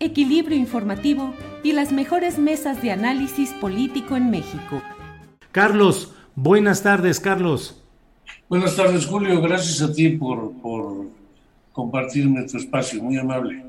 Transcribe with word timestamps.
equilibrio 0.00 0.56
informativo 0.56 1.34
y 1.62 1.72
las 1.72 1.92
mejores 1.92 2.38
mesas 2.38 2.82
de 2.82 2.90
análisis 2.90 3.50
político 3.52 4.16
en 4.16 4.30
México. 4.30 4.82
Carlos, 5.52 6.14
buenas 6.34 6.82
tardes, 6.82 7.20
Carlos. 7.20 7.82
Buenas 8.48 8.76
tardes, 8.76 9.06
Julio. 9.06 9.40
Gracias 9.40 9.82
a 9.82 9.92
ti 9.92 10.10
por, 10.10 10.52
por 10.60 11.06
compartirme 11.72 12.42
tu 12.44 12.58
espacio. 12.58 13.02
Muy 13.02 13.16
amable. 13.16 13.64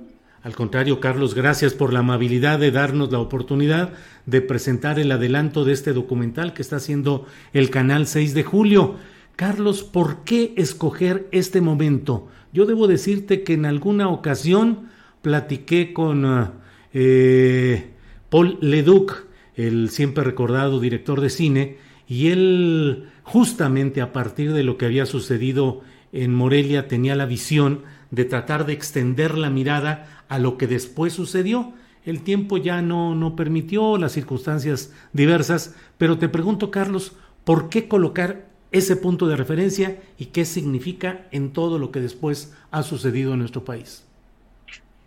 Al 0.45 0.55
contrario, 0.55 0.99
Carlos, 0.99 1.33
gracias 1.33 1.73
por 1.73 1.91
la 1.91 1.99
amabilidad 1.99 2.59
de 2.59 2.69
darnos 2.69 3.11
la 3.11 3.17
oportunidad 3.17 3.93
de 4.27 4.41
presentar 4.41 4.99
el 4.99 5.11
adelanto 5.11 5.65
de 5.65 5.73
este 5.73 5.91
documental 5.91 6.53
que 6.53 6.61
está 6.61 6.75
haciendo 6.75 7.25
el 7.51 7.71
canal 7.71 8.05
6 8.05 8.35
de 8.35 8.43
julio. 8.43 8.95
Carlos, 9.35 9.83
¿por 9.83 10.23
qué 10.23 10.53
escoger 10.55 11.27
este 11.31 11.61
momento? 11.61 12.27
Yo 12.53 12.67
debo 12.67 12.87
decirte 12.87 13.43
que 13.43 13.53
en 13.53 13.65
alguna 13.65 14.07
ocasión 14.07 14.89
platiqué 15.25 15.91
con 15.91 16.51
eh, 16.93 17.89
Paul 18.29 18.59
Leduc, 18.61 19.25
el 19.55 19.89
siempre 19.89 20.23
recordado 20.23 20.79
director 20.79 21.19
de 21.19 21.31
cine, 21.31 21.77
y 22.07 22.27
él 22.27 23.09
justamente 23.23 24.01
a 24.01 24.13
partir 24.13 24.53
de 24.53 24.61
lo 24.61 24.77
que 24.77 24.85
había 24.85 25.07
sucedido 25.07 25.81
en 26.11 26.31
Morelia 26.31 26.87
tenía 26.87 27.15
la 27.15 27.25
visión 27.25 27.81
de 28.11 28.25
tratar 28.25 28.67
de 28.67 28.73
extender 28.73 29.35
la 29.35 29.49
mirada 29.49 30.23
a 30.29 30.37
lo 30.37 30.59
que 30.59 30.67
después 30.67 31.13
sucedió. 31.13 31.73
El 32.05 32.21
tiempo 32.21 32.57
ya 32.57 32.83
no, 32.83 33.15
no 33.15 33.35
permitió, 33.35 33.97
las 33.97 34.11
circunstancias 34.11 34.93
diversas, 35.11 35.73
pero 35.97 36.19
te 36.19 36.29
pregunto, 36.29 36.69
Carlos, 36.69 37.13
¿por 37.45 37.69
qué 37.69 37.87
colocar 37.87 38.45
ese 38.71 38.95
punto 38.95 39.25
de 39.25 39.37
referencia 39.37 39.99
y 40.19 40.25
qué 40.25 40.45
significa 40.45 41.25
en 41.31 41.49
todo 41.49 41.79
lo 41.79 41.89
que 41.89 41.99
después 41.99 42.53
ha 42.69 42.83
sucedido 42.83 43.33
en 43.33 43.39
nuestro 43.39 43.65
país? 43.65 44.04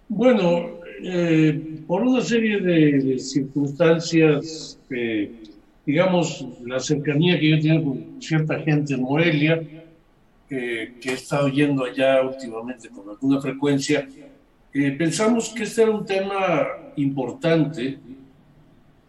Bueno, 0.09 0.81
eh, 1.03 1.81
por 1.87 2.03
una 2.03 2.23
serie 2.23 2.61
de, 2.61 2.99
de 2.99 3.19
circunstancias, 3.19 4.79
eh, 4.91 5.31
digamos, 5.85 6.47
la 6.65 6.81
cercanía 6.81 7.39
que 7.39 7.51
yo 7.51 7.61
tengo 7.61 7.91
con 7.91 8.23
cierta 8.23 8.59
gente 8.61 8.95
en 8.95 9.03
Morelia, 9.03 9.63
eh, 10.51 10.95
que 10.99 11.11
he 11.11 11.13
estado 11.13 11.49
yendo 11.49 11.85
allá 11.85 12.23
últimamente 12.23 12.89
con 12.89 13.09
alguna 13.11 13.39
frecuencia, 13.39 14.09
eh, 14.73 14.91
pensamos 14.93 15.51
que 15.51 15.65
este 15.65 15.83
era 15.83 15.91
un 15.91 16.07
tema 16.07 16.69
importante 16.97 17.99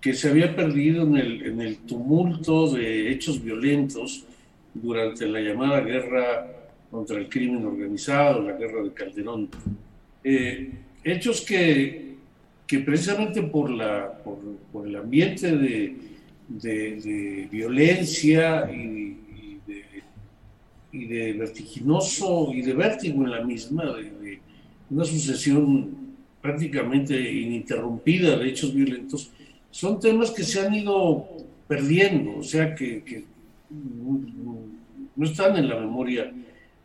que 0.02 0.14
se 0.14 0.30
había 0.30 0.54
perdido 0.54 1.04
en 1.04 1.16
el, 1.16 1.46
en 1.46 1.62
el 1.62 1.78
tumulto 1.78 2.72
de 2.72 3.10
hechos 3.12 3.42
violentos 3.42 4.26
durante 4.74 5.28
la 5.28 5.40
llamada 5.40 5.80
guerra 5.82 6.46
contra 6.92 7.18
el 7.18 7.30
crimen 7.30 7.66
organizado, 7.66 8.42
la 8.42 8.58
guerra 8.58 8.84
de 8.84 8.94
Calderón. 8.94 9.50
Eh, 10.24 10.72
hechos 11.04 11.42
que, 11.42 12.16
que, 12.68 12.80
precisamente 12.80 13.42
por, 13.44 13.70
la, 13.70 14.22
por, 14.24 14.88
el 14.88 14.96
ambiente 14.96 15.56
de, 15.56 15.96
de, 16.48 17.48
violencia 17.52 18.70
y, 18.72 18.78
y, 18.78 19.60
de, 19.68 19.84
y, 20.92 21.06
de, 21.06 21.34
vertiginoso 21.34 22.52
y 22.54 22.62
de 22.62 22.74
vértigo 22.74 23.24
en 23.24 23.32
la 23.32 23.42
misma, 23.42 23.86
de, 23.94 24.40
una 24.90 25.06
sucesión 25.06 26.16
prácticamente 26.42 27.20
ininterrumpida 27.20 28.38
de 28.38 28.50
hechos 28.50 28.74
violentos, 28.74 29.32
son 29.72 30.00
temas 30.00 30.32
que 30.32 30.44
se 30.44 30.62
han 30.62 30.74
ido 30.74 31.28
perdiendo, 31.68 32.38
o 32.38 32.44
sea 32.44 32.74
que, 32.74 33.04
que 33.04 33.26
no 33.70 35.26
están 35.26 35.58
en 35.58 35.70
la 35.70 35.80
memoria 35.80 36.32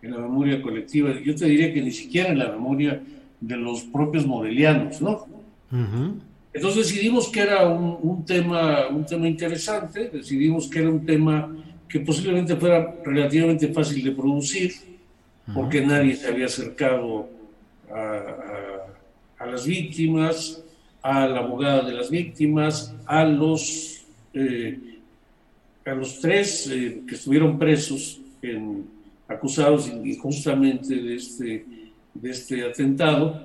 en 0.04 0.12
la 0.12 0.18
memoria 0.18 0.60
colectiva. 0.60 1.18
Yo 1.20 1.34
te 1.34 1.46
diría 1.46 1.72
que 1.72 1.80
ni 1.80 1.90
siquiera 1.90 2.30
en 2.30 2.38
la 2.38 2.50
memoria 2.50 3.02
de 3.46 3.56
los 3.56 3.82
propios 3.82 4.26
morelianos, 4.26 5.00
¿no? 5.00 5.26
Uh 5.70 5.76
-huh. 5.76 6.12
Entonces 6.52 6.86
decidimos 6.86 7.28
que 7.28 7.40
era 7.40 7.66
un, 7.68 7.98
un, 8.02 8.24
tema, 8.24 8.88
un 8.88 9.04
tema 9.04 9.26
interesante, 9.26 10.08
decidimos 10.12 10.68
que 10.68 10.78
era 10.78 10.90
un 10.90 11.04
tema 11.04 11.54
que 11.88 12.00
posiblemente 12.00 12.56
fuera 12.56 12.94
relativamente 13.04 13.68
fácil 13.68 14.02
de 14.04 14.12
producir, 14.12 14.72
uh 14.72 15.50
-huh. 15.50 15.54
porque 15.54 15.80
nadie 15.80 16.14
se 16.16 16.28
había 16.28 16.46
acercado 16.46 17.28
a, 17.90 18.00
a, 19.40 19.44
a, 19.44 19.46
las 19.46 19.66
víctimas, 19.66 20.62
a 21.02 21.26
la 21.26 21.40
abogada 21.40 21.82
de 21.88 21.92
las 21.92 22.08
víctimas, 22.10 22.94
a 23.06 23.24
los, 23.24 24.04
eh, 24.32 24.78
a 25.84 25.94
los 25.94 26.20
tres 26.20 26.68
eh, 26.70 27.02
que 27.06 27.14
estuvieron 27.14 27.58
presos 27.58 28.20
en, 28.40 28.86
acusados 29.28 29.88
injustamente 29.88 30.94
de 30.94 31.14
este, 31.16 31.64
de 32.14 32.30
este 32.30 32.64
atentado 32.64 33.40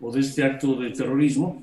o 0.00 0.10
de 0.10 0.20
este 0.20 0.42
acto 0.42 0.74
de 0.74 0.90
terrorismo. 0.90 1.62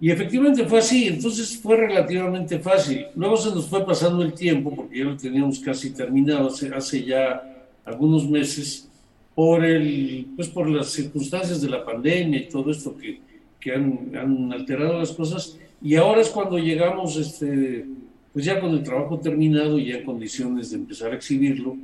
Y 0.00 0.10
efectivamente 0.10 0.64
fue 0.64 0.78
así, 0.78 1.08
entonces 1.08 1.58
fue 1.60 1.76
relativamente 1.76 2.58
fácil. 2.60 3.06
Luego 3.16 3.36
se 3.36 3.50
nos 3.50 3.66
fue 3.66 3.84
pasando 3.84 4.22
el 4.22 4.32
tiempo, 4.32 4.74
porque 4.74 4.98
ya 4.98 5.04
lo 5.04 5.16
teníamos 5.16 5.58
casi 5.58 5.90
terminado 5.90 6.48
hace, 6.48 6.72
hace 6.72 7.04
ya 7.04 7.66
algunos 7.84 8.28
meses, 8.28 8.88
por, 9.34 9.64
el, 9.64 10.26
pues 10.34 10.48
por 10.48 10.68
las 10.68 10.88
circunstancias 10.88 11.60
de 11.62 11.68
la 11.68 11.84
pandemia 11.84 12.40
y 12.40 12.48
todo 12.48 12.72
esto 12.72 12.96
que, 12.96 13.20
que 13.60 13.72
han, 13.72 14.10
han, 14.16 14.52
alterado 14.52 14.98
las 14.98 15.12
cosas. 15.12 15.56
Y 15.80 15.94
ahora 15.94 16.20
es 16.20 16.28
cuando 16.28 16.58
llegamos, 16.58 17.16
este, 17.16 17.86
pues 18.32 18.44
ya 18.44 18.60
con 18.60 18.70
el 18.70 18.82
trabajo 18.82 19.18
terminado 19.20 19.78
y 19.78 19.86
ya 19.86 19.98
en 19.98 20.04
condiciones 20.04 20.70
de 20.70 20.76
empezar 20.76 21.12
a 21.12 21.16
exhibirlo 21.16 21.76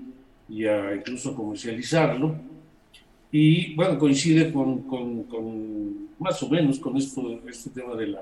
y 0.48 0.66
a 0.66 0.96
incluso 0.96 1.34
comercializarlo. 1.34 2.34
Y 3.36 3.74
bueno, 3.74 3.98
coincide 3.98 4.52
con, 4.52 4.82
con, 4.82 5.24
con, 5.24 6.08
más 6.20 6.40
o 6.44 6.48
menos 6.48 6.78
con 6.78 6.96
esto, 6.96 7.40
este 7.48 7.70
tema 7.70 7.96
de 7.96 8.06
la, 8.06 8.20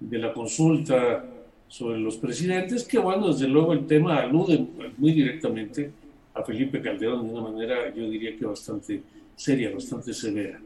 de 0.00 0.18
la 0.18 0.32
consulta 0.32 1.24
sobre 1.68 2.00
los 2.00 2.16
presidentes, 2.16 2.82
que 2.82 2.98
bueno, 2.98 3.28
desde 3.28 3.46
luego 3.46 3.72
el 3.72 3.86
tema 3.86 4.16
alude 4.16 4.66
muy 4.96 5.12
directamente 5.12 5.92
a 6.34 6.42
Felipe 6.42 6.82
Calderón 6.82 7.28
de 7.28 7.34
una 7.34 7.48
manera, 7.50 7.94
yo 7.94 8.10
diría 8.10 8.36
que 8.36 8.46
bastante 8.46 9.00
seria, 9.36 9.72
bastante 9.72 10.12
severa. 10.12 10.58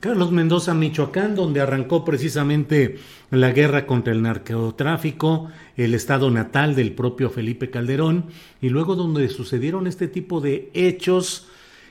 Carlos 0.00 0.32
Mendoza, 0.32 0.72
Michoacán, 0.72 1.34
donde 1.34 1.60
arrancó 1.60 2.02
precisamente 2.02 2.96
la 3.30 3.52
guerra 3.52 3.84
contra 3.84 4.14
el 4.14 4.22
narcotráfico, 4.22 5.50
el 5.76 5.92
estado 5.92 6.30
natal 6.30 6.74
del 6.74 6.92
propio 6.92 7.28
Felipe 7.28 7.68
Calderón, 7.68 8.24
y 8.62 8.70
luego 8.70 8.96
donde 8.96 9.28
sucedieron 9.28 9.86
este 9.86 10.08
tipo 10.08 10.40
de 10.40 10.70
hechos, 10.72 11.48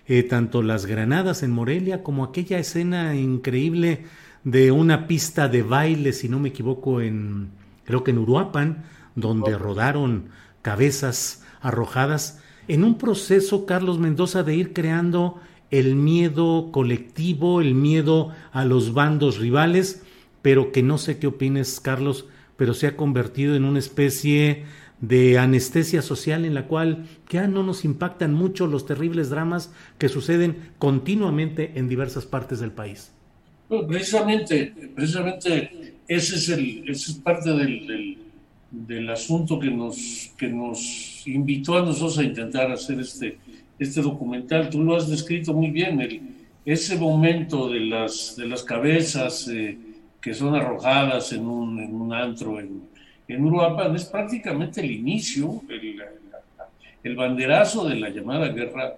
eh, 0.08 0.24
tanto 0.24 0.62
las 0.62 0.86
granadas 0.86 1.44
en 1.44 1.52
Morelia 1.52 2.04
como 2.04 2.24
aquella 2.24 2.60
escena 2.60 3.16
increíble 3.16 4.06
de 4.44 4.72
una 4.72 5.08
pista 5.08 5.48
de 5.48 5.64
baile, 5.64 6.14
si 6.14 6.28
no 6.28 6.40
me 6.40 6.50
equivoco, 6.50 7.02
en 7.02 7.52
creo 7.86 8.04
que 8.04 8.12
en 8.12 8.18
Uruapan, 8.18 8.84
donde 9.16 9.58
rodaron 9.58 10.30
cabezas 10.62 11.44
arrojadas, 11.62 12.42
en 12.68 12.84
un 12.84 12.98
proceso, 12.98 13.66
Carlos 13.66 14.00
Mendoza, 14.00 14.44
de 14.44 14.56
ir 14.56 14.74
creando 14.74 15.40
el 15.70 15.96
miedo 15.96 16.70
colectivo, 16.72 17.62
el 17.62 17.74
miedo 17.74 18.32
a 18.52 18.64
los 18.64 18.94
bandos 18.94 19.38
rivales, 19.38 20.04
pero 20.42 20.72
que 20.72 20.84
no 20.84 20.98
sé 20.98 21.18
qué 21.18 21.28
opines, 21.28 21.80
Carlos, 21.80 22.28
pero 22.58 22.74
se 22.74 22.88
ha 22.88 22.96
convertido 22.96 23.56
en 23.56 23.66
una 23.66 23.80
especie 23.80 24.66
de 25.04 25.38
anestesia 25.38 26.02
social 26.02 26.46
en 26.46 26.54
la 26.54 26.66
cual 26.68 27.06
ya 27.30 27.46
no 27.46 27.62
nos 27.62 27.84
impactan 27.84 28.34
mucho 28.34 28.68
los 28.68 28.86
terribles 28.86 29.30
dramas 29.30 29.74
que 29.98 30.08
suceden 30.08 30.72
continuamente 30.80 31.74
en 31.76 31.90
diversas 31.90 32.26
partes 32.26 32.62
del 32.62 32.72
país. 32.72 33.12
precisamente, 33.86 34.74
precisamente 34.96 35.96
ese 36.08 36.36
es, 36.36 36.48
el, 36.48 36.90
ese 36.90 37.12
es 37.12 37.18
parte 37.18 37.50
del, 37.50 38.18
del, 38.72 39.10
asunto 39.10 39.60
que 39.60 39.70
nos, 39.70 40.32
que 40.38 40.48
nos 40.48 41.28
invitó 41.28 41.78
a 41.78 41.82
nosotros 41.82 42.20
a 42.20 42.24
intentar 42.24 42.72
hacer 42.72 43.02
este, 43.02 43.40
este 43.78 44.02
documental. 44.02 44.70
Tú 44.70 44.82
lo 44.82 44.96
has 44.96 45.10
descrito 45.10 45.54
muy 45.54 45.72
bien, 45.72 46.00
el, 46.00 46.22
ese 46.64 46.98
momento 46.98 47.68
de 47.68 47.82
las, 47.82 48.38
de 48.38 48.48
las 48.48 48.64
cabezas 48.64 49.50
eh, 49.50 49.78
que 50.22 50.34
son 50.34 50.56
arrojadas 50.56 51.34
en 51.34 51.46
un, 51.46 51.78
en 51.82 51.94
un 51.94 52.14
antro 52.14 52.58
en, 52.58 52.93
en 53.34 53.46
Uruapan 53.46 53.96
es 53.96 54.06
prácticamente 54.06 54.82
el 54.82 54.92
inicio, 54.92 55.62
el, 55.70 56.02
el 57.04 57.16
banderazo 57.16 57.88
de 57.88 57.96
la 57.96 58.10
llamada 58.10 58.50
guerra 58.50 58.96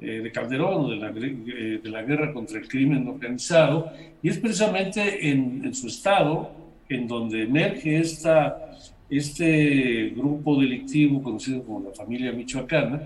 eh, 0.00 0.20
de 0.20 0.32
Calderón, 0.32 0.90
de 0.90 0.96
la, 0.96 1.10
eh, 1.10 1.80
de 1.82 1.90
la 1.90 2.02
guerra 2.02 2.32
contra 2.32 2.58
el 2.58 2.66
crimen 2.66 3.06
organizado, 3.06 3.92
y 4.22 4.28
es 4.28 4.38
precisamente 4.38 5.30
en, 5.30 5.62
en 5.64 5.74
su 5.74 5.86
estado 5.86 6.50
en 6.88 7.06
donde 7.06 7.44
emerge 7.44 7.98
esta, 7.98 8.72
este 9.08 10.12
grupo 10.16 10.60
delictivo 10.60 11.22
conocido 11.22 11.62
como 11.62 11.88
la 11.88 11.94
familia 11.94 12.32
michoacana, 12.32 13.00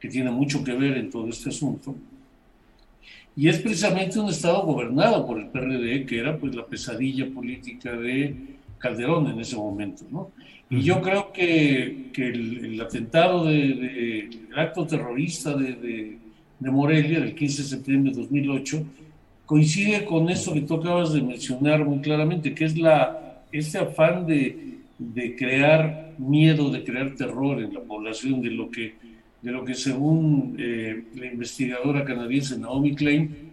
que 0.00 0.08
tiene 0.08 0.30
mucho 0.30 0.62
que 0.64 0.72
ver 0.72 0.96
en 0.96 1.10
todo 1.10 1.28
este 1.28 1.50
asunto, 1.50 1.94
y 3.36 3.48
es 3.48 3.58
precisamente 3.60 4.18
un 4.18 4.30
estado 4.30 4.62
gobernado 4.62 5.26
por 5.26 5.38
el 5.38 5.48
PRD, 5.48 6.06
que 6.06 6.18
era 6.18 6.38
pues 6.38 6.54
la 6.54 6.64
pesadilla 6.64 7.28
política 7.28 7.92
de 7.92 8.55
Calderón 8.78 9.28
en 9.28 9.40
ese 9.40 9.56
momento, 9.56 10.04
¿no? 10.10 10.30
Y 10.68 10.82
yo 10.82 11.00
creo 11.00 11.32
que, 11.32 12.10
que 12.12 12.28
el, 12.28 12.80
atentado, 12.80 13.44
de, 13.44 14.28
el 14.50 14.58
acto 14.58 14.86
terrorista 14.86 15.54
de, 15.54 16.18
de, 16.58 16.70
Morelia 16.70 17.20
del 17.20 17.34
15 17.34 17.62
de 17.62 17.68
septiembre 17.68 18.10
de 18.12 18.20
2008 18.22 18.84
coincide 19.44 20.04
con 20.04 20.28
eso 20.28 20.52
que 20.52 20.62
tú 20.62 20.74
acabas 20.74 21.12
de 21.12 21.22
mencionar 21.22 21.84
muy 21.84 22.00
claramente, 22.00 22.52
que 22.52 22.64
es 22.64 22.76
la, 22.76 23.44
este 23.52 23.78
afán 23.78 24.26
de, 24.26 24.78
de 24.98 25.36
crear 25.36 26.14
miedo, 26.18 26.70
de 26.70 26.82
crear 26.82 27.14
terror 27.14 27.62
en 27.62 27.74
la 27.74 27.80
población, 27.80 28.42
de 28.42 28.50
lo 28.50 28.70
que, 28.70 28.94
de 29.42 29.52
lo 29.52 29.64
que 29.64 29.74
según 29.74 30.56
eh, 30.58 31.04
la 31.14 31.26
investigadora 31.26 32.04
canadiense 32.04 32.58
Naomi 32.58 32.94
Klein, 32.94 33.52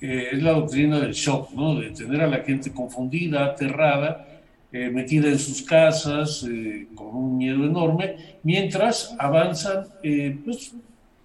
eh, 0.00 0.28
es 0.32 0.42
la 0.42 0.52
doctrina 0.52 1.00
del 1.00 1.12
shock, 1.12 1.52
¿no? 1.52 1.74
de 1.74 1.90
tener 1.90 2.20
a 2.20 2.26
la 2.26 2.38
gente 2.38 2.72
confundida, 2.72 3.44
aterrada, 3.44 4.33
eh, 4.76 4.90
metida 4.90 5.28
en 5.28 5.38
sus 5.38 5.62
casas 5.62 6.44
eh, 6.50 6.88
con 6.96 7.14
un 7.14 7.38
miedo 7.38 7.64
enorme, 7.64 8.16
mientras 8.42 9.14
avanzan 9.20 9.86
eh, 10.02 10.36
pues, 10.44 10.72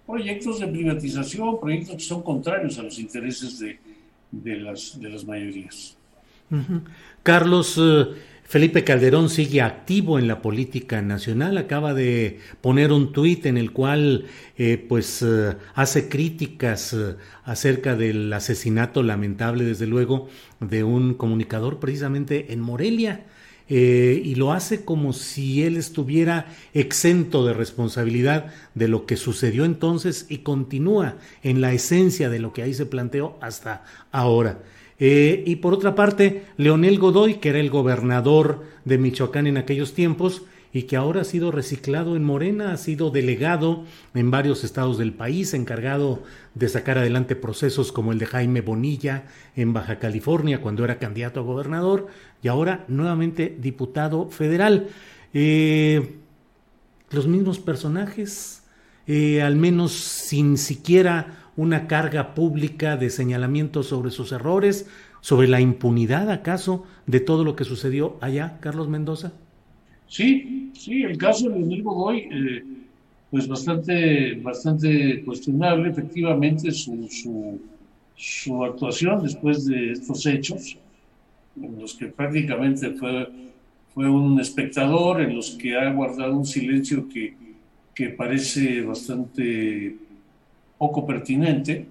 proyectos 0.06 0.60
de 0.60 0.68
privatización, 0.68 1.58
proyectos 1.58 1.96
que 1.96 2.00
son 2.02 2.22
contrarios 2.22 2.78
a 2.78 2.84
los 2.84 2.96
intereses 3.00 3.58
de, 3.58 3.80
de, 4.30 4.56
las, 4.56 5.00
de 5.00 5.08
las 5.08 5.24
mayorías. 5.24 5.96
Carlos, 7.24 7.80
Felipe 8.44 8.84
Calderón 8.84 9.28
sigue 9.28 9.62
activo 9.62 10.20
en 10.20 10.28
la 10.28 10.42
política 10.42 11.02
nacional. 11.02 11.58
Acaba 11.58 11.92
de 11.92 12.38
poner 12.60 12.92
un 12.92 13.12
tuit 13.12 13.46
en 13.46 13.56
el 13.56 13.72
cual 13.72 14.26
pues 14.88 15.24
hace 15.74 16.08
críticas 16.08 16.96
acerca 17.42 17.96
del 17.96 18.32
asesinato 18.32 19.02
lamentable, 19.02 19.64
desde 19.64 19.88
luego, 19.88 20.28
de 20.60 20.84
un 20.84 21.14
comunicador 21.14 21.80
precisamente 21.80 22.52
en 22.52 22.60
Morelia. 22.60 23.26
Eh, 23.72 24.20
y 24.24 24.34
lo 24.34 24.52
hace 24.52 24.84
como 24.84 25.12
si 25.12 25.62
él 25.62 25.76
estuviera 25.76 26.46
exento 26.74 27.46
de 27.46 27.54
responsabilidad 27.54 28.46
de 28.74 28.88
lo 28.88 29.06
que 29.06 29.16
sucedió 29.16 29.64
entonces 29.64 30.26
y 30.28 30.38
continúa 30.38 31.18
en 31.44 31.60
la 31.60 31.72
esencia 31.72 32.28
de 32.30 32.40
lo 32.40 32.52
que 32.52 32.64
ahí 32.64 32.74
se 32.74 32.84
planteó 32.86 33.38
hasta 33.40 33.84
ahora. 34.10 34.58
Eh, 34.98 35.44
y 35.46 35.56
por 35.56 35.72
otra 35.72 35.94
parte, 35.94 36.46
Leonel 36.56 36.98
Godoy, 36.98 37.34
que 37.34 37.50
era 37.50 37.60
el 37.60 37.70
gobernador 37.70 38.64
de 38.84 38.98
Michoacán 38.98 39.46
en 39.46 39.56
aquellos 39.56 39.94
tiempos, 39.94 40.42
y 40.72 40.84
que 40.84 40.96
ahora 40.96 41.22
ha 41.22 41.24
sido 41.24 41.50
reciclado 41.50 42.16
en 42.16 42.24
Morena, 42.24 42.72
ha 42.72 42.76
sido 42.76 43.10
delegado 43.10 43.84
en 44.14 44.30
varios 44.30 44.62
estados 44.62 44.98
del 44.98 45.12
país, 45.12 45.52
encargado 45.52 46.22
de 46.54 46.68
sacar 46.68 46.98
adelante 46.98 47.34
procesos 47.34 47.92
como 47.92 48.12
el 48.12 48.18
de 48.18 48.26
Jaime 48.26 48.60
Bonilla 48.60 49.24
en 49.56 49.72
Baja 49.72 49.98
California 49.98 50.60
cuando 50.60 50.84
era 50.84 50.98
candidato 50.98 51.40
a 51.40 51.44
gobernador 51.44 52.06
y 52.42 52.48
ahora 52.48 52.84
nuevamente 52.88 53.56
diputado 53.60 54.30
federal. 54.30 54.88
Eh, 55.34 56.16
los 57.10 57.26
mismos 57.26 57.58
personajes, 57.58 58.62
eh, 59.06 59.42
al 59.42 59.56
menos 59.56 59.92
sin 59.92 60.56
siquiera 60.56 61.36
una 61.56 61.88
carga 61.88 62.34
pública 62.34 62.96
de 62.96 63.10
señalamiento 63.10 63.82
sobre 63.82 64.12
sus 64.12 64.30
errores, 64.30 64.86
sobre 65.20 65.48
la 65.48 65.60
impunidad 65.60 66.30
acaso 66.30 66.84
de 67.06 67.20
todo 67.20 67.44
lo 67.44 67.56
que 67.56 67.64
sucedió 67.64 68.16
allá, 68.20 68.58
Carlos 68.60 68.88
Mendoza. 68.88 69.32
Sí, 70.10 70.72
sí, 70.74 71.04
el 71.04 71.16
caso 71.16 71.48
de 71.48 71.60
Leonel 71.60 71.84
Godoy, 71.84 72.18
eh, 72.32 72.64
pues 73.30 73.46
bastante, 73.46 74.34
bastante 74.34 75.22
cuestionable, 75.24 75.88
efectivamente, 75.88 76.72
su, 76.72 77.06
su, 77.08 77.60
su, 78.16 78.64
actuación 78.64 79.22
después 79.22 79.66
de 79.66 79.92
estos 79.92 80.26
hechos, 80.26 80.76
en 81.62 81.80
los 81.80 81.94
que 81.94 82.06
prácticamente 82.06 82.90
fue, 82.90 83.28
fue 83.94 84.10
un 84.10 84.40
espectador, 84.40 85.20
en 85.20 85.36
los 85.36 85.50
que 85.50 85.76
ha 85.76 85.92
guardado 85.92 86.36
un 86.36 86.44
silencio 86.44 87.08
que, 87.08 87.36
que 87.94 88.08
parece 88.08 88.82
bastante 88.82 89.94
poco 90.76 91.06
pertinente. 91.06 91.86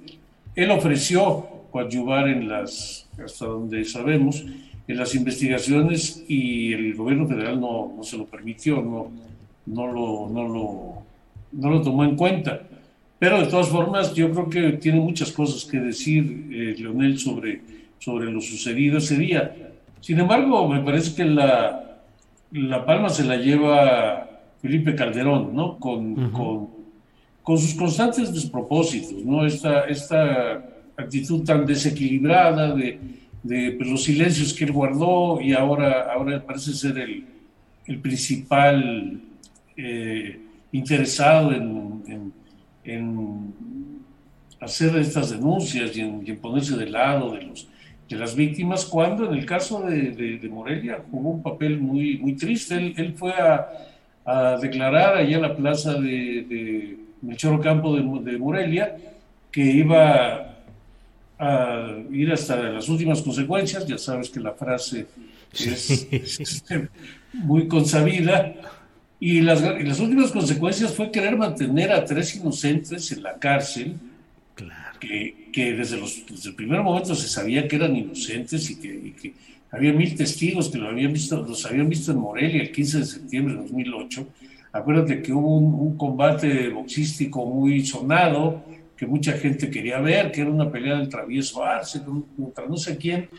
Él 0.56 0.72
ofreció 0.72 1.48
coadyuvar 1.72 2.28
en 2.28 2.50
las, 2.50 3.08
hasta 3.24 3.46
donde 3.46 3.86
sabemos, 3.86 4.44
en 4.90 4.98
las 4.98 5.14
investigaciones 5.14 6.26
y 6.28 6.74
el 6.74 6.96
gobierno 6.96 7.28
federal 7.28 7.62
no, 7.62 7.94
no 7.96 8.04
se 8.04 8.18
lo 8.18 8.26
permitió, 8.26 8.82
no, 8.82 9.12
no, 9.68 9.86
lo, 9.86 10.28
no, 10.28 10.48
lo, 10.48 11.04
no 11.52 11.70
lo 11.70 11.82
tomó 11.84 12.04
en 12.04 12.16
cuenta. 12.16 12.60
Pero 13.20 13.40
de 13.40 13.46
todas 13.46 13.70
formas, 13.70 14.16
yo 14.16 14.32
creo 14.32 14.50
que 14.50 14.78
tiene 14.78 15.00
muchas 15.00 15.32
cosas 15.32 15.70
que 15.70 15.80
decir 15.80 16.48
eh, 16.52 16.76
Leonel 16.80 17.20
sobre, 17.20 17.62
sobre 18.00 18.32
lo 18.32 18.42
sucedido 18.42 18.98
ese 18.98 19.16
día. 19.16 19.56
Sin 20.02 20.20
embargo, 20.20 20.68
me 20.68 20.82
parece 20.82 21.16
que 21.16 21.26
la, 21.26 22.00
la 22.52 22.84
palma 22.84 23.10
se 23.10 23.26
la 23.26 23.36
lleva 23.36 24.28
Felipe 24.60 24.96
Calderón, 24.96 25.56
¿no? 25.56 25.78
Con, 25.78 26.32
con, 26.32 26.68
con, 27.44 27.58
sus 27.60 27.76
constantes 27.76 28.34
despropósitos, 28.34 29.24
¿no? 29.24 29.46
Esta, 29.46 29.82
esta 29.82 30.66
actitud 30.98 31.44
tan 31.44 31.64
desequilibrada 31.64 32.74
de 32.74 33.20
de 33.44 33.72
pues, 33.72 33.90
los 33.90 34.04
silencios 34.04 34.54
que 34.54 34.66
él 34.66 34.72
guardó 34.72 35.40
y 35.42 35.54
ahora, 35.54 36.12
ahora 36.14 36.44
parece 36.46 36.74
ser 36.74 36.98
el, 36.98 37.26
el 37.86 38.00
principal 38.00 39.22
eh, 39.78 40.40
interesado 40.72 41.52
en, 41.54 42.34
en, 42.84 43.54
hacer 44.60 44.96
estas 44.98 45.30
denuncias 45.30 45.96
y 45.96 46.02
en, 46.02 46.38
ponerse 46.42 46.76
del 46.76 46.92
lado 46.92 47.34
de, 47.34 47.44
los, 47.44 47.68
de 48.10 48.16
las 48.18 48.36
víctimas, 48.36 48.86
cuando 48.86 49.26
en 49.32 49.38
el 49.38 49.46
caso 49.46 49.82
de, 49.82 50.12
de, 50.12 50.50
Morelia 50.50 51.02
jugó 51.10 51.30
un 51.30 51.42
papel 51.42 51.80
muy, 51.80 52.18
muy 52.18 52.34
triste. 52.34 52.76
Él, 52.76 52.94
él 52.98 53.14
fue 53.14 53.32
a, 53.32 53.70
a, 54.26 54.58
declarar 54.58 55.16
allá 55.16 55.38
en 55.38 55.42
la 55.42 55.56
plaza 55.56 55.94
de, 55.94 56.46
de 56.50 56.98
Melchor 57.22 57.62
Campo 57.62 57.96
de, 57.96 58.32
de 58.32 58.38
Morelia 58.38 58.98
que 59.52 59.62
iba 59.62 60.59
a 61.40 61.96
ir 62.12 62.32
hasta 62.34 62.58
las 62.58 62.90
últimas 62.90 63.22
consecuencias, 63.22 63.88
ya 63.88 63.98
sabes 63.98 64.30
que 64.30 64.42
la 64.42 64.52
frase 64.52 65.08
es, 65.54 65.90
este, 66.40 66.90
muy 67.34 67.68
consabida, 67.68 68.54
y 69.22 69.42
las, 69.42 69.62
las, 69.62 70.00
últimas 70.00 70.32
consecuencias 70.32 70.94
fue 70.94 71.12
querer 71.12 71.38
mantener 71.38 71.92
a 71.92 72.04
tres 72.06 72.36
inocentes 72.36 73.12
en 73.12 73.24
la 73.24 73.36
cárcel, 73.40 73.96
que, 75.00 75.48
que 75.54 75.74
desde, 75.74 75.98
los, 75.98 76.26
desde 76.30 76.50
el 76.50 76.56
primer 76.56 76.82
momento 76.82 77.16
se 77.16 77.30
sabía 77.30 77.68
que 77.68 77.78
eran 77.78 77.96
inocentes 77.96 78.70
y 78.70 78.76
que, 78.76 79.14
que 79.14 79.34
había 79.72 79.94
mil 79.94 80.14
testigos 80.16 80.70
que 80.70 80.78
lo 80.78 80.90
habían 80.90 81.14
visto, 81.14 81.42
los 81.42 81.66
habían 81.66 81.88
visto 81.88 82.12
en 82.12 82.18
Morelia 82.18 82.62
el 82.62 82.72
15 82.72 83.00
de 83.00 83.06
septiembre 83.06 83.54
de 83.56 83.62
2008. 83.62 84.28
Acuérdate 84.74 85.22
que 85.22 85.32
hubo 85.32 85.58
un, 85.58 85.74
un 85.74 85.98
combate 85.98 86.68
boxístico 86.70 87.46
muy 87.46 87.86
sonado, 87.86 88.62
que 89.00 89.08
mucha 89.08 89.32
gente 89.32 89.70
quería 89.70 90.02
ver, 90.02 90.30
que 90.30 90.42
era 90.42 90.50
una 90.50 90.70
pelea 90.70 90.98
del 90.98 91.08
travieso 91.08 91.64
Arce 91.64 92.02
contra 92.36 92.66
no 92.66 92.76
sé 92.76 92.98
quién. 92.98 93.30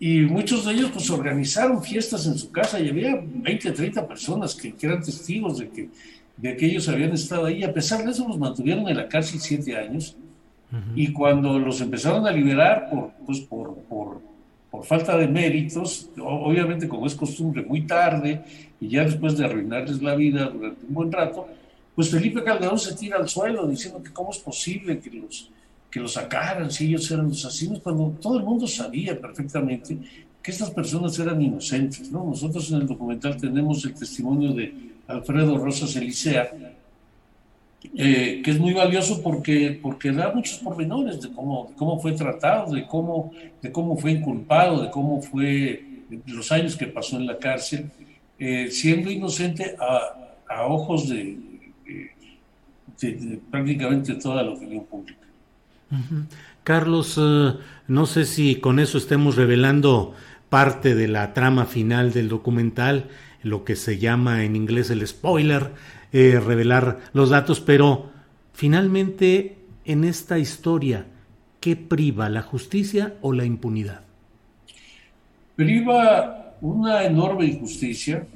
Y 0.00 0.20
muchos 0.22 0.64
de 0.64 0.72
ellos 0.72 0.90
pues 0.90 1.10
organizaron 1.10 1.82
fiestas 1.82 2.26
en 2.26 2.38
su 2.38 2.50
casa 2.50 2.80
y 2.80 2.88
había 2.88 3.22
20, 3.22 3.72
30 3.72 4.08
personas 4.08 4.54
que, 4.54 4.74
eran 4.80 5.02
testigos 5.02 5.58
de 5.58 5.68
que, 5.68 5.90
de 6.38 6.56
que 6.56 6.64
ellos 6.64 6.88
habían 6.88 7.12
estado 7.12 7.44
ahí. 7.44 7.62
A 7.62 7.74
pesar 7.74 8.06
de 8.06 8.12
eso 8.12 8.26
los 8.26 8.38
mantuvieron 8.38 8.88
en 8.88 8.96
la 8.96 9.06
cárcel 9.06 9.38
siete 9.38 9.76
años 9.76 10.16
Y 10.96 11.12
cuando 11.12 11.58
los 11.58 11.82
empezaron 11.82 12.26
a 12.26 12.32
liberar 12.32 12.88
por, 12.88 13.10
pues, 13.26 13.40
por, 13.40 13.74
por, 13.82 14.22
por, 14.70 14.84
falta 14.86 15.18
de 15.18 15.28
méritos, 15.28 16.08
obviamente 16.18 16.88
como 16.88 17.06
es 17.06 17.14
costumbre, 17.14 17.62
muy 17.62 17.82
tarde, 17.82 18.42
y 18.80 18.88
ya 18.88 19.04
después 19.04 19.36
de 19.36 19.44
arruinarles 19.44 20.02
la 20.02 20.14
vida 20.14 20.46
durante 20.46 20.86
un 20.86 20.94
buen 20.94 21.12
rato, 21.12 21.48
pues 21.94 22.10
Felipe 22.10 22.42
Calderón 22.42 22.78
se 22.78 22.94
tira 22.94 23.18
al 23.18 23.28
suelo 23.28 23.66
diciendo 23.66 24.02
que 24.02 24.12
cómo 24.12 24.30
es 24.30 24.38
posible 24.38 24.98
que 24.98 25.10
los, 25.10 25.50
que 25.90 26.00
los 26.00 26.12
sacaran 26.12 26.70
si 26.70 26.86
ellos 26.86 27.08
eran 27.10 27.28
los 27.28 27.44
asesinos, 27.44 27.80
cuando 27.80 28.16
todo 28.20 28.38
el 28.38 28.44
mundo 28.44 28.66
sabía 28.66 29.20
perfectamente 29.20 29.96
que 30.42 30.50
estas 30.50 30.70
personas 30.70 31.16
eran 31.18 31.40
inocentes. 31.40 32.10
¿no? 32.10 32.24
Nosotros 32.24 32.70
en 32.72 32.82
el 32.82 32.86
documental 32.86 33.36
tenemos 33.36 33.84
el 33.84 33.94
testimonio 33.94 34.52
de 34.52 34.74
Alfredo 35.06 35.56
Rosas 35.56 35.94
Elisea, 35.94 36.50
eh, 37.96 38.40
que 38.42 38.50
es 38.50 38.58
muy 38.58 38.72
valioso 38.72 39.22
porque, 39.22 39.78
porque 39.80 40.10
da 40.10 40.32
muchos 40.34 40.58
pormenores 40.58 41.22
de 41.22 41.32
cómo, 41.32 41.72
cómo 41.76 42.00
fue 42.00 42.12
tratado, 42.12 42.74
de 42.74 42.86
cómo, 42.86 43.30
de 43.62 43.70
cómo 43.70 43.96
fue 43.96 44.12
inculpado, 44.12 44.82
de 44.82 44.90
cómo 44.90 45.22
fue 45.22 45.84
los 46.26 46.50
años 46.50 46.76
que 46.76 46.86
pasó 46.86 47.16
en 47.16 47.26
la 47.26 47.38
cárcel, 47.38 47.90
eh, 48.38 48.68
siendo 48.70 49.10
inocente 49.10 49.76
a, 49.78 50.34
a 50.52 50.66
ojos 50.66 51.08
de, 51.08 51.53
de, 51.86 53.40
prácticamente 53.50 54.14
toda 54.14 54.42
la 54.42 54.50
opinión 54.50 54.84
pública. 54.84 55.20
Carlos, 56.64 57.18
eh, 57.18 57.54
no 57.88 58.06
sé 58.06 58.24
si 58.24 58.56
con 58.56 58.78
eso 58.78 58.98
estemos 58.98 59.36
revelando 59.36 60.14
parte 60.48 60.94
de 60.94 61.08
la 61.08 61.34
trama 61.34 61.66
final 61.66 62.12
del 62.12 62.28
documental, 62.28 63.08
lo 63.42 63.64
que 63.64 63.76
se 63.76 63.98
llama 63.98 64.44
en 64.44 64.56
inglés 64.56 64.90
el 64.90 65.06
spoiler, 65.06 65.72
eh, 66.12 66.40
revelar 66.40 67.00
los 67.12 67.30
datos, 67.30 67.60
pero 67.60 68.10
finalmente 68.52 69.58
en 69.84 70.04
esta 70.04 70.38
historia, 70.38 71.06
¿qué 71.60 71.76
priva, 71.76 72.28
la 72.28 72.42
justicia 72.42 73.14
o 73.20 73.32
la 73.32 73.44
impunidad? 73.44 74.00
Priva 75.56 76.54
una 76.60 77.04
enorme 77.04 77.46
injusticia 77.46 78.26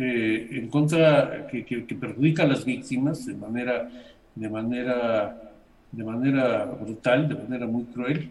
eh, 0.00 0.48
en 0.52 0.68
contra 0.68 1.48
que, 1.48 1.64
perjudica 2.00 2.44
a 2.44 2.46
las 2.46 2.64
víctimas 2.64 3.26
de 3.26 3.34
manera, 3.34 3.90
de 4.32 4.48
manera, 4.48 5.52
de 5.90 6.04
manera 6.04 6.66
brutal, 6.66 7.28
de 7.28 7.34
manera 7.34 7.66
muy 7.66 7.82
cruel, 7.86 8.28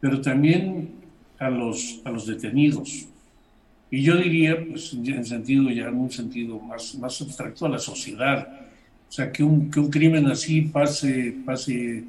pero 0.00 0.20
también 0.20 0.90
a 1.38 1.48
los, 1.48 2.00
a 2.04 2.10
los 2.10 2.26
detenidos. 2.26 3.06
Y 3.88 4.02
yo 4.02 4.16
diría, 4.16 4.56
pues 4.68 4.94
en 4.94 5.24
sentido 5.24 5.70
ya 5.70 5.86
en 5.86 5.94
un 5.94 6.10
sentido 6.10 6.58
más, 6.58 6.96
más 6.96 7.22
abstracto 7.22 7.66
a 7.66 7.68
la 7.68 7.78
sociedad. 7.78 8.66
O 9.08 9.12
sea, 9.12 9.30
que 9.30 9.44
un, 9.44 9.70
que 9.70 9.78
un 9.78 9.88
crimen 9.88 10.26
así 10.26 10.62
pase, 10.62 11.36
pase 11.44 12.02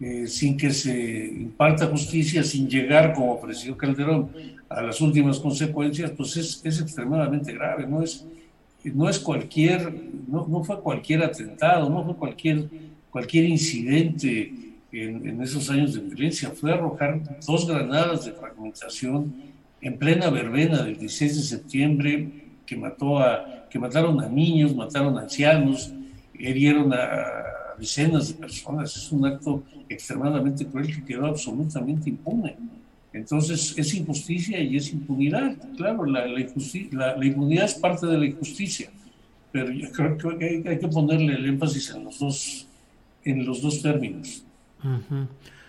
eh, 0.00 0.26
sin 0.26 0.56
que 0.56 0.70
se 0.70 1.26
imparta 1.26 1.86
justicia, 1.86 2.42
sin 2.42 2.68
llegar, 2.68 3.14
como 3.14 3.34
ofreció 3.34 3.76
Calderón, 3.76 4.30
a 4.68 4.82
las 4.82 5.00
últimas 5.00 5.38
consecuencias, 5.38 6.10
pues 6.10 6.36
es, 6.36 6.60
es 6.64 6.80
extremadamente 6.80 7.52
grave. 7.52 7.86
No 7.86 8.02
es, 8.02 8.24
no 8.84 9.08
es 9.08 9.18
cualquier, 9.18 9.92
no, 10.26 10.46
no 10.48 10.64
fue 10.64 10.80
cualquier 10.80 11.22
atentado, 11.22 11.88
no 11.88 12.04
fue 12.04 12.16
cualquier, 12.16 12.68
cualquier 13.10 13.44
incidente 13.44 14.52
en, 14.94 15.40
esos 15.42 15.70
años 15.70 15.94
de 15.94 16.00
violencia, 16.00 16.50
fue 16.50 16.72
arrojar 16.72 17.20
dos 17.46 17.66
granadas 17.66 18.24
de 18.24 18.32
fragmentación 18.32 19.34
en 19.80 19.98
plena 19.98 20.30
verbena 20.30 20.82
del 20.82 20.98
16 20.98 21.36
de 21.36 21.42
septiembre 21.42 22.28
que, 22.64 22.76
mató 22.76 23.18
a, 23.18 23.66
que 23.68 23.78
mataron 23.78 24.20
a 24.20 24.28
niños, 24.28 24.74
mataron 24.74 25.18
a 25.18 25.22
ancianos, 25.22 25.92
herieron 26.38 26.92
a, 26.92 26.98
decenas 27.84 28.28
de 28.28 28.34
personas. 28.34 28.96
Es 28.96 29.12
un 29.12 29.26
acto 29.26 29.62
extremadamente 29.88 30.66
cruel 30.66 30.86
que 30.94 31.04
quedó 31.04 31.26
absolutamente 31.26 32.10
impune. 32.10 32.56
Entonces 33.12 33.74
es 33.76 33.94
injusticia 33.94 34.58
y 34.60 34.76
es 34.76 34.92
impunidad. 34.92 35.54
Claro, 35.76 36.04
la, 36.04 36.26
la, 36.26 37.26
impunidad 37.26 37.64
es 37.66 37.74
parte 37.74 38.06
de 38.06 38.18
la 38.18 38.26
injusticia, 38.26 38.90
pero 39.52 39.70
yo 39.70 39.90
creo 39.92 40.18
que 40.18 40.62
hay, 40.66 40.78
que 40.78 40.88
ponerle 40.88 41.34
el 41.34 41.46
énfasis 41.46 41.90
en 41.90 42.04
los 42.04 42.18
dos, 42.18 42.66
en 43.24 43.46
los 43.46 43.62
dos 43.62 43.80
términos. 43.80 44.44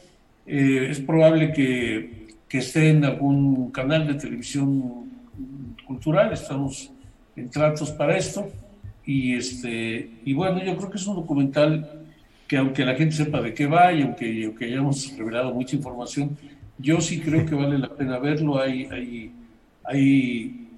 eh, 0.46 0.88
es 0.90 1.00
probable 1.02 1.52
que, 1.52 2.28
que 2.48 2.58
esté 2.60 2.90
en 2.90 3.04
algún 3.04 3.72
canal 3.72 4.08
de 4.08 4.14
televisión 4.14 5.10
cultural. 5.86 6.32
Estamos 6.32 6.92
en 7.36 7.50
tratos 7.50 7.92
para 7.92 8.18
esto. 8.18 8.50
Y, 9.06 9.36
este, 9.36 10.12
y 10.24 10.34
bueno, 10.34 10.64
yo 10.64 10.78
creo 10.78 10.90
que 10.90 10.98
es 10.98 11.08
un 11.08 11.16
documental 11.16 12.06
que 12.48 12.58
aunque 12.58 12.84
la 12.84 12.96
gente 12.96 13.16
sepa 13.16 13.42
de 13.42 13.54
qué 13.54 13.68
va 13.68 13.94
y 13.94 14.02
aunque, 14.02 14.46
aunque 14.46 14.66
hayamos 14.66 15.16
revelado 15.18 15.54
mucha 15.54 15.76
información, 15.76 16.36
yo 16.80 17.00
sí 17.02 17.20
creo 17.20 17.46
que 17.46 17.54
vale 17.54 17.78
la 17.78 17.90
pena 17.90 18.18
verlo. 18.18 18.60
Hay, 18.60 18.88
hay, 18.92 19.32
hay, 19.84 20.69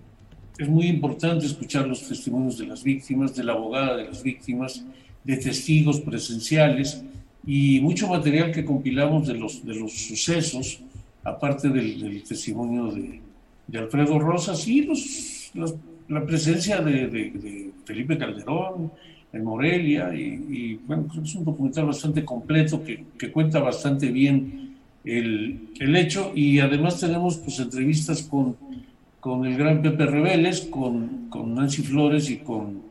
es 0.61 0.69
muy 0.69 0.87
importante 0.87 1.45
escuchar 1.45 1.87
los 1.87 2.07
testimonios 2.07 2.57
de 2.57 2.67
las 2.67 2.83
víctimas, 2.83 3.35
de 3.35 3.43
la 3.43 3.53
abogada 3.53 3.97
de 3.97 4.05
las 4.05 4.21
víctimas, 4.21 4.85
de 5.23 5.37
testigos 5.37 5.99
presenciales 6.01 7.03
y 7.45 7.79
mucho 7.79 8.07
material 8.07 8.51
que 8.51 8.63
compilamos 8.63 9.27
de 9.27 9.33
los, 9.33 9.65
de 9.65 9.73
los 9.73 9.91
sucesos, 9.91 10.79
aparte 11.23 11.69
del, 11.69 12.23
testimonio 12.23 12.91
de, 12.91 13.19
de, 13.65 13.79
Alfredo 13.79 14.19
Rosas 14.19 14.67
y 14.67 14.83
los, 14.83 15.49
la 16.07 16.25
presencia 16.25 16.79
de, 16.81 17.07
de 17.07 17.71
Felipe 17.83 18.17
Calderón, 18.17 18.91
en 19.33 19.43
Morelia 19.43 20.13
y, 20.13 20.79
bueno, 20.85 21.07
es 21.23 21.35
un 21.35 21.45
documental 21.45 21.85
bastante 21.85 22.25
completo 22.25 22.83
que, 22.83 23.05
que 23.17 23.31
cuenta 23.31 23.59
bastante 23.59 24.11
bien 24.11 24.75
el, 25.05 25.69
el, 25.79 25.95
hecho 25.95 26.33
y 26.35 26.59
además 26.59 26.99
tenemos 26.99 27.37
pues 27.37 27.59
entrevistas 27.59 28.23
con, 28.23 28.57
con 29.21 29.45
el 29.45 29.55
gran 29.55 29.81
Pepe 29.83 30.07
Rebeles, 30.07 30.61
con, 30.61 31.29
con 31.29 31.53
Nancy 31.53 31.83
Flores 31.83 32.29
y 32.29 32.37
con, 32.37 32.81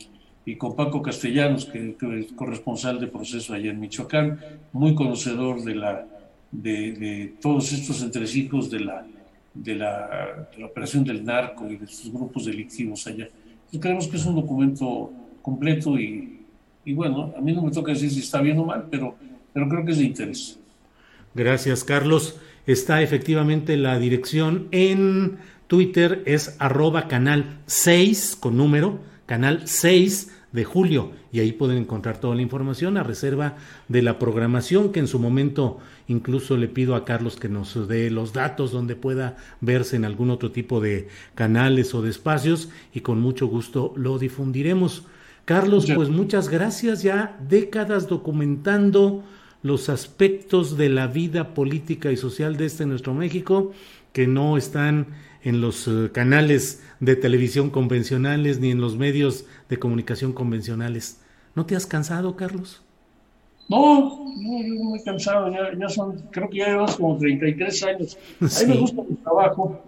y 0.47 0.55
con 0.55 0.77
Paco 0.77 1.03
Castellanos, 1.03 1.67
que, 1.67 1.97
es 2.01 2.33
corresponsal 2.33 3.01
de 3.01 3.09
proceso 3.09 3.53
allá 3.53 3.73
en 3.73 3.81
Michoacán, 3.81 4.39
muy 4.73 4.95
conocedor 4.95 5.63
de, 5.63 5.75
la, 5.75 6.07
de, 6.53 6.93
de 6.93 7.35
todos 7.41 7.73
estos 7.73 8.01
entresijos 8.03 8.71
de 8.71 8.81
la, 8.81 9.05
de 9.53 9.75
la, 9.75 10.49
de 10.53 10.61
la 10.61 10.67
operación 10.67 11.03
del 11.03 11.25
narco 11.25 11.69
y 11.69 11.77
de 11.77 11.89
sus 11.89 12.13
grupos 12.13 12.47
delictivos 12.47 13.07
allá. 13.09 13.29
Creemos 13.81 14.07
que 14.07 14.17
es 14.17 14.25
un 14.25 14.37
documento 14.37 15.13
completo 15.43 15.99
y, 15.99 16.43
y, 16.85 16.93
bueno, 16.95 17.35
a 17.37 17.41
mí 17.41 17.53
no 17.53 17.63
me 17.63 17.73
toca 17.73 17.93
decir 17.93 18.09
si 18.09 18.21
está 18.21 18.41
bien 18.41 18.57
o 18.61 18.65
mal, 18.65 18.87
pero, 18.89 19.17
pero 19.53 19.69
creo 19.69 19.85
que 19.85 19.91
es 19.91 19.99
de 19.99 20.05
interés. 20.05 20.61
Gracias, 21.35 21.83
Carlos. 21.83 22.39
Está 22.67 23.03
efectivamente 23.03 23.77
la 23.77 23.99
dirección 23.99 24.69
en 24.71 25.39
Twitter, 25.71 26.25
es 26.27 26.57
arroba 26.59 27.07
canal 27.07 27.61
6 27.67 28.39
con 28.41 28.57
número, 28.57 28.99
canal 29.27 29.69
6 29.69 30.33
de 30.51 30.65
julio 30.65 31.13
y 31.31 31.39
ahí 31.39 31.53
pueden 31.53 31.79
encontrar 31.79 32.19
toda 32.19 32.35
la 32.35 32.43
información 32.43 32.97
a 32.97 33.05
reserva 33.05 33.55
de 33.87 34.03
la 34.03 34.19
programación 34.19 34.91
que 34.91 34.99
en 34.99 35.07
su 35.07 35.21
momento 35.21 35.79
incluso 36.09 36.57
le 36.57 36.67
pido 36.67 36.97
a 36.97 37.05
Carlos 37.05 37.37
que 37.37 37.49
nos 37.49 37.87
dé 37.87 38.11
los 38.11 38.33
datos 38.33 38.73
donde 38.73 38.97
pueda 38.97 39.37
verse 39.61 39.95
en 39.95 40.05
algún 40.05 40.31
otro 40.31 40.51
tipo 40.51 40.81
de 40.81 41.07
canales 41.37 41.95
o 41.95 42.03
de 42.03 42.11
espacios 42.11 42.69
y 42.93 43.03
con 43.03 43.21
mucho 43.21 43.47
gusto 43.47 43.93
lo 43.95 44.19
difundiremos. 44.19 45.05
Carlos, 45.45 45.87
pues 45.95 46.09
muchas 46.09 46.49
gracias. 46.49 47.05
Ya 47.05 47.39
décadas 47.49 48.09
documentando 48.09 49.23
los 49.63 49.89
aspectos 49.89 50.77
de 50.77 50.89
la 50.89 51.07
vida 51.07 51.55
política 51.55 52.11
y 52.11 52.17
social 52.17 52.57
de 52.57 52.67
este 52.67 52.87
nuestro 52.87 53.15
México 53.15 53.71
que 54.13 54.27
no 54.27 54.57
están 54.57 55.07
en 55.43 55.61
los 55.61 55.89
eh, 55.89 56.11
canales 56.13 56.83
de 57.01 57.17
televisión 57.17 57.71
convencionales 57.71 58.61
ni 58.61 58.71
en 58.71 58.81
los 58.81 58.97
medios 58.97 59.47
de 59.69 59.79
comunicación 59.79 60.33
convencionales. 60.33 61.21
¿No 61.55 61.67
te 61.67 61.77
has 61.77 61.87
cansado, 61.87 62.37
Carlos? 62.37 62.83
No, 63.69 64.25
no, 64.37 64.63
yo 64.63 64.75
no 64.75 64.91
me 64.91 64.99
he 64.99 65.05
cansado, 65.05 65.49
ya, 65.51 65.89
son, 65.89 66.19
creo 66.31 66.51
que 66.51 66.59
ya 66.59 66.67
llevamos 66.67 66.97
como 66.97 67.17
33 67.17 67.83
años. 67.85 68.19
A 68.41 68.67
mí 68.67 68.75
me 68.75 68.81
gusta 68.81 69.03
mi 69.09 69.15
trabajo. 69.17 69.81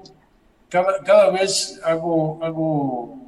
Cada, 0.68 1.02
cada 1.04 1.30
vez 1.30 1.80
hago, 1.84 2.42
hago, 2.42 3.18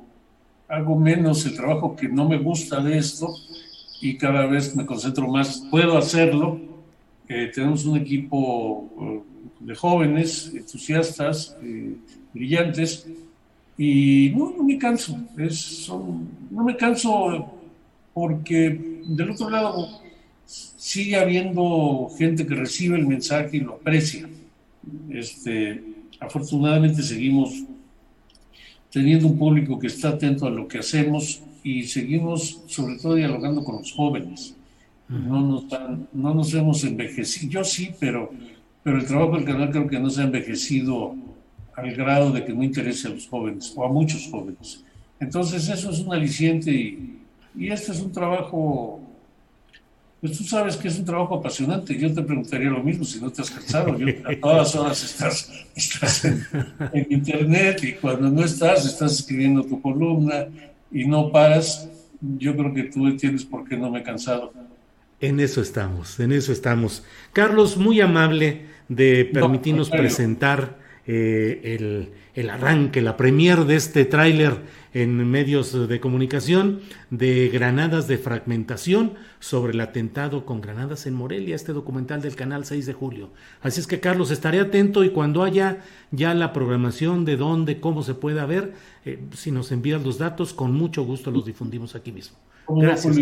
hago 0.68 0.96
menos 0.96 1.44
el 1.44 1.56
trabajo 1.56 1.96
que 1.96 2.08
no 2.08 2.28
me 2.28 2.38
gusta 2.38 2.80
de 2.80 2.98
esto 2.98 3.34
y 4.00 4.16
cada 4.16 4.46
vez 4.46 4.74
me 4.76 4.86
concentro 4.86 5.26
más. 5.28 5.64
Puedo 5.70 5.98
hacerlo. 5.98 6.60
Eh, 7.28 7.50
tenemos 7.54 7.84
un 7.84 7.96
equipo 7.96 8.88
eh, 9.00 9.33
de 9.64 9.74
jóvenes, 9.74 10.52
entusiastas, 10.54 11.56
eh, 11.62 11.96
brillantes, 12.32 13.06
y 13.76 14.32
no, 14.36 14.54
no 14.56 14.62
me 14.62 14.78
canso. 14.78 15.18
Es, 15.36 15.58
son, 15.58 16.28
no 16.50 16.64
me 16.64 16.76
canso 16.76 17.52
porque 18.12 19.00
del 19.06 19.30
otro 19.30 19.50
lado 19.50 19.88
sigue 20.46 21.16
habiendo 21.16 22.10
gente 22.16 22.46
que 22.46 22.54
recibe 22.54 22.96
el 22.96 23.06
mensaje 23.06 23.56
y 23.56 23.60
lo 23.60 23.74
aprecia. 23.74 24.28
Este, 25.10 25.82
afortunadamente 26.20 27.02
seguimos 27.02 27.64
teniendo 28.90 29.26
un 29.26 29.38
público 29.38 29.78
que 29.78 29.88
está 29.88 30.10
atento 30.10 30.46
a 30.46 30.50
lo 30.50 30.68
que 30.68 30.78
hacemos 30.78 31.42
y 31.64 31.82
seguimos 31.84 32.62
sobre 32.66 32.96
todo 32.98 33.14
dialogando 33.14 33.64
con 33.64 33.76
los 33.76 33.92
jóvenes. 33.92 34.54
No 35.08 35.40
nos, 35.40 35.64
no 36.12 36.34
nos 36.34 36.54
hemos 36.54 36.82
envejecido, 36.84 37.52
yo 37.52 37.64
sí, 37.64 37.90
pero, 38.00 38.30
pero 38.84 38.98
el 38.98 39.06
trabajo 39.06 39.34
del 39.34 39.44
canal 39.44 39.70
creo 39.70 39.88
que 39.88 39.98
no 39.98 40.08
se 40.08 40.20
ha 40.20 40.24
envejecido 40.24 41.16
al 41.74 41.92
grado 41.94 42.30
de 42.30 42.44
que 42.44 42.52
no 42.52 42.62
interese 42.62 43.08
a 43.08 43.10
los 43.10 43.26
jóvenes 43.26 43.72
o 43.74 43.84
a 43.84 43.88
muchos 43.88 44.28
jóvenes. 44.30 44.84
Entonces 45.18 45.68
eso 45.68 45.90
es 45.90 45.98
un 45.98 46.14
aliciente 46.14 46.70
y, 46.70 47.18
y 47.56 47.70
este 47.70 47.90
es 47.90 48.00
un 48.00 48.12
trabajo 48.12 49.00
pues 50.24 50.38
tú 50.38 50.44
sabes 50.44 50.78
que 50.78 50.88
es 50.88 50.98
un 50.98 51.04
trabajo 51.04 51.34
apasionante. 51.34 51.98
Yo 51.98 52.10
te 52.10 52.22
preguntaría 52.22 52.70
lo 52.70 52.82
mismo 52.82 53.04
si 53.04 53.20
no 53.20 53.30
te 53.30 53.42
has 53.42 53.50
cansado. 53.50 53.98
Yo, 53.98 54.06
a 54.24 54.34
todas 54.40 54.74
horas 54.74 55.04
estás, 55.04 55.52
estás 55.76 56.24
en, 56.24 57.06
internet 57.10 57.84
y 57.84 57.92
cuando 57.92 58.30
no 58.30 58.42
estás, 58.42 58.86
estás 58.86 59.20
escribiendo 59.20 59.62
tu 59.64 59.82
columna 59.82 60.46
y 60.90 61.04
no 61.04 61.30
paras. 61.30 61.90
Yo 62.22 62.56
creo 62.56 62.72
que 62.72 62.84
tú 62.84 63.06
entiendes 63.06 63.44
por 63.44 63.68
qué 63.68 63.76
no 63.76 63.90
me 63.90 63.98
he 63.98 64.02
cansado. 64.02 64.50
En 65.20 65.40
eso 65.40 65.60
estamos, 65.60 66.18
en 66.18 66.32
eso 66.32 66.52
estamos. 66.52 67.04
Carlos, 67.34 67.76
muy 67.76 68.00
amable 68.00 68.62
de 68.88 69.24
permitirnos 69.24 69.90
presentar 69.90 70.78
eh, 71.06 71.60
el, 71.78 72.12
el, 72.34 72.48
arranque, 72.48 73.02
la 73.02 73.18
premier 73.18 73.66
de 73.66 73.76
este 73.76 74.06
tráiler 74.06 74.62
en 74.94 75.16
medios 75.30 75.86
de 75.86 76.00
comunicación 76.00 76.80
de 77.10 77.50
granadas 77.50 78.08
de 78.08 78.16
fragmentación 78.16 79.12
sobre 79.38 79.74
el 79.74 79.80
atentado 79.80 80.46
con 80.46 80.62
granadas 80.62 81.06
en 81.06 81.12
Morelia, 81.12 81.56
este 81.56 81.74
documental 81.74 82.22
del 82.22 82.36
canal 82.36 82.64
6 82.64 82.86
de 82.86 82.94
julio. 82.94 83.30
Así 83.60 83.80
es 83.80 83.86
que 83.86 84.00
Carlos, 84.00 84.30
estaré 84.30 84.60
atento 84.60 85.04
y 85.04 85.10
cuando 85.10 85.42
haya 85.42 85.82
ya 86.10 86.32
la 86.32 86.54
programación 86.54 87.26
de 87.26 87.36
dónde, 87.36 87.80
cómo 87.80 88.02
se 88.02 88.14
pueda 88.14 88.46
ver, 88.46 88.72
eh, 89.04 89.18
si 89.34 89.50
nos 89.50 89.72
envías 89.72 90.02
los 90.02 90.16
datos, 90.16 90.54
con 90.54 90.72
mucho 90.72 91.04
gusto 91.04 91.30
los 91.30 91.44
difundimos 91.44 91.94
aquí 91.94 92.12
mismo. 92.12 92.38
Gracias. 92.66 93.18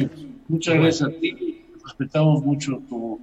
Muchas 0.47 0.75
gracias 0.77 1.09
a 1.09 1.13
ti. 1.13 1.65
Respetamos 1.85 2.45
mucho 2.45 2.81
tu, 2.89 3.19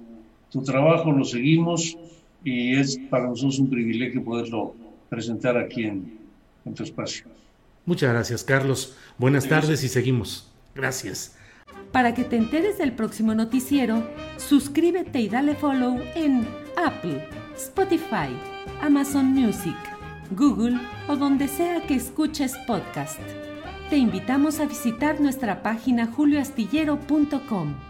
tu 0.50 0.62
trabajo, 0.62 1.12
lo 1.12 1.24
seguimos 1.24 1.96
y 2.44 2.76
es 2.76 2.98
para 3.10 3.26
nosotros 3.26 3.58
un 3.58 3.70
privilegio 3.70 4.24
poderlo 4.24 4.74
presentar 5.08 5.56
aquí 5.56 5.84
en, 5.84 6.18
tu 6.74 6.84
espacio. 6.84 7.26
Muchas 7.84 8.12
gracias, 8.12 8.44
Carlos. 8.44 8.96
Buenas 9.18 9.48
tardes 9.48 9.82
y 9.82 9.88
seguimos. 9.88 10.48
Gracias. 10.74 11.36
Para 11.90 12.14
que 12.14 12.22
te 12.22 12.36
enteres 12.36 12.78
del 12.78 12.92
próximo 12.92 13.34
noticiero, 13.34 14.06
suscríbete 14.36 15.20
y 15.20 15.28
dale 15.28 15.56
follow 15.56 15.98
en 16.14 16.46
Apple, 16.76 17.26
Spotify, 17.56 18.30
Amazon 18.80 19.26
Music, 19.26 19.76
Google 20.30 20.78
o 21.08 21.16
donde 21.16 21.48
sea 21.48 21.84
que 21.86 21.96
escuches 21.96 22.56
podcast. 22.66 23.18
Te 23.88 23.96
invitamos 23.96 24.60
a 24.60 24.66
visitar 24.66 25.20
nuestra 25.20 25.62
página 25.62 26.06
julioastillero.com. 26.06 27.89